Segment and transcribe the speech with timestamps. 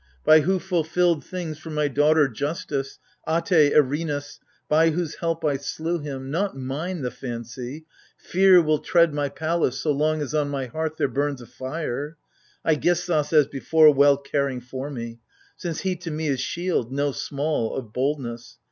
[0.23, 4.39] 125 By who fulfilled things for my daughter, Justice, Ate, Erinus,—
[4.77, 7.85] by whose help I slew him,— Not mine the fancy—
[8.31, 12.17] Fear will tread my palace So long as on my hearth there burns a fire,
[12.65, 15.19] Aigisthos as before well caring for me;
[15.55, 18.57] Since he to me is shield, no small, of boldness.